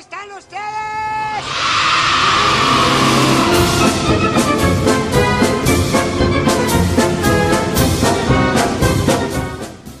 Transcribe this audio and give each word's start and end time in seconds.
están 0.00 0.32
ustedes? 0.32 0.62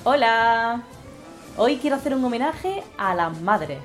Hola. 0.04 0.82
Hoy 1.58 1.76
quiero 1.76 1.96
hacer 1.96 2.14
un 2.14 2.24
homenaje 2.24 2.82
a 2.96 3.14
las 3.14 3.38
madres. 3.42 3.82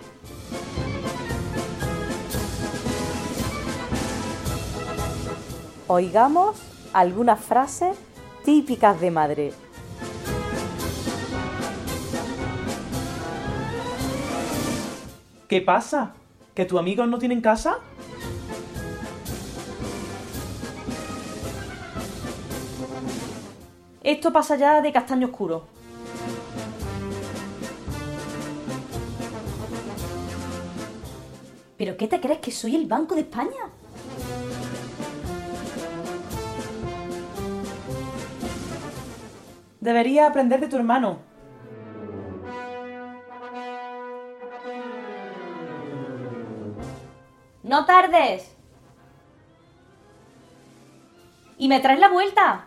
Oigamos 5.88 6.56
algunas 6.94 7.44
frases 7.44 7.98
típicas 8.46 9.02
de 9.02 9.12
madre. 9.12 9.65
¿Qué 15.48 15.62
pasa? 15.62 16.14
¿Que 16.56 16.66
tus 16.66 16.80
amigos 16.80 17.08
no 17.08 17.20
tienen 17.20 17.40
casa? 17.40 17.78
Esto 24.02 24.34
pasa 24.34 24.56
ya 24.56 24.82
de 24.82 24.92
castaño 24.92 25.28
oscuro. 25.28 25.68
¿Pero 31.78 31.98
qué 31.98 32.08
te 32.08 32.20
crees 32.20 32.40
que 32.40 32.52
soy 32.52 32.76
el 32.76 32.88
Banco 32.88 33.14
de 33.14 33.22
España? 33.22 33.70
Debería 39.80 40.26
aprender 40.26 40.60
de 40.60 40.68
tu 40.68 40.78
hermano. 40.78 41.35
No 47.66 47.84
tardes. 47.88 48.56
¿Y 51.58 51.68
me 51.68 51.80
traes 51.80 52.00
la 52.00 52.10
vuelta? 52.10 52.66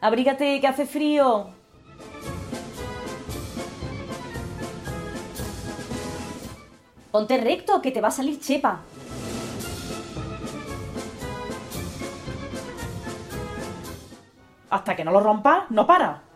Abrígate 0.00 0.58
que 0.58 0.66
hace 0.66 0.86
frío. 0.86 1.50
Ponte 7.10 7.36
recto, 7.36 7.82
que 7.82 7.90
te 7.90 8.00
va 8.00 8.08
a 8.08 8.12
salir 8.12 8.40
chepa. 8.40 8.80
Hasta 14.70 14.96
que 14.96 15.04
no 15.04 15.10
lo 15.10 15.20
rompas, 15.20 15.70
no 15.70 15.86
para. 15.86 16.29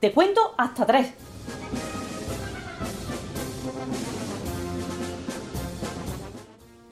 Te 0.00 0.12
cuento 0.12 0.54
hasta 0.56 0.86
tres. 0.86 1.12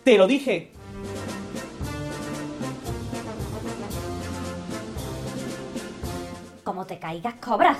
Te 0.05 0.19
lo 0.19 0.27
dije. 0.27 0.71
Como 6.63 6.85
te 6.85 6.99
caigas, 6.99 7.35
cobras. 7.37 7.79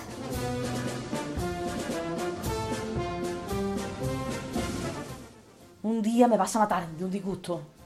Un 5.83 6.01
día 6.01 6.27
me 6.27 6.39
vas 6.39 6.57
a 6.57 6.61
matar 6.61 6.89
de 6.89 7.05
un 7.05 7.11
disgusto. 7.11 7.78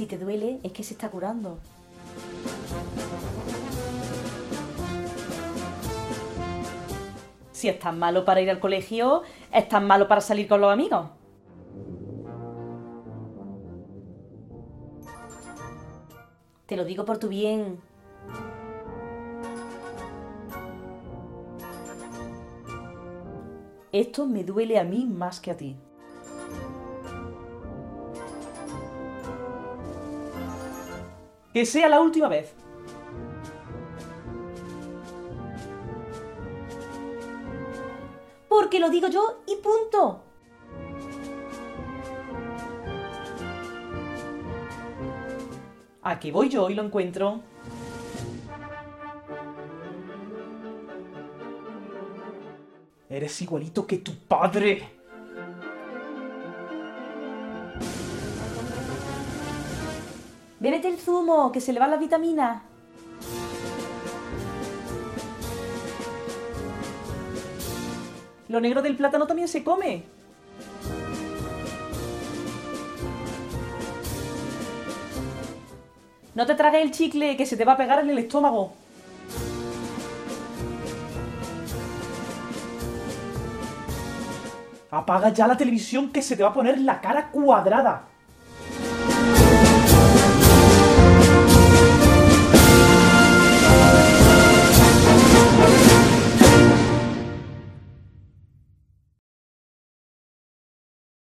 Si 0.00 0.06
te 0.06 0.16
duele, 0.16 0.60
es 0.62 0.72
que 0.72 0.82
se 0.82 0.94
está 0.94 1.10
curando. 1.10 1.58
Si 7.52 7.68
es 7.68 7.78
tan 7.78 7.98
malo 7.98 8.24
para 8.24 8.40
ir 8.40 8.48
al 8.48 8.60
colegio, 8.60 9.24
es 9.52 9.68
tan 9.68 9.86
malo 9.86 10.08
para 10.08 10.22
salir 10.22 10.48
con 10.48 10.62
los 10.62 10.72
amigos. 10.72 11.10
Te 16.64 16.76
lo 16.78 16.86
digo 16.86 17.04
por 17.04 17.18
tu 17.18 17.28
bien. 17.28 17.78
Esto 23.92 24.24
me 24.24 24.44
duele 24.44 24.78
a 24.78 24.84
mí 24.84 25.04
más 25.04 25.40
que 25.40 25.50
a 25.50 25.58
ti. 25.58 25.76
Que 31.52 31.66
sea 31.66 31.88
la 31.88 32.00
última 32.00 32.28
vez. 32.28 32.54
Porque 38.48 38.78
lo 38.78 38.88
digo 38.88 39.08
yo 39.08 39.42
y 39.46 39.56
punto. 39.56 40.22
Aquí 46.02 46.30
voy 46.30 46.48
yo 46.48 46.70
y 46.70 46.74
lo 46.74 46.84
encuentro. 46.84 47.40
Eres 53.08 53.42
igualito 53.42 53.86
que 53.86 53.98
tu 53.98 54.14
padre. 54.16 54.99
Bébete 60.60 60.88
el 60.88 60.98
zumo, 60.98 61.50
que 61.50 61.60
se 61.60 61.72
le 61.72 61.80
van 61.80 61.90
las 61.90 61.98
vitaminas. 61.98 62.62
Lo 68.48 68.60
negro 68.60 68.82
del 68.82 68.94
plátano 68.94 69.26
también 69.26 69.48
se 69.48 69.64
come. 69.64 70.04
No 76.34 76.46
te 76.46 76.54
tragues 76.54 76.82
el 76.82 76.90
chicle, 76.90 77.38
que 77.38 77.46
se 77.46 77.56
te 77.56 77.64
va 77.64 77.72
a 77.72 77.76
pegar 77.78 78.00
en 78.00 78.10
el 78.10 78.18
estómago. 78.18 78.74
Apaga 84.90 85.30
ya 85.30 85.46
la 85.46 85.56
televisión 85.56 86.10
que 86.10 86.20
se 86.20 86.36
te 86.36 86.42
va 86.42 86.50
a 86.50 86.54
poner 86.54 86.78
la 86.80 87.00
cara 87.00 87.30
cuadrada. 87.30 88.09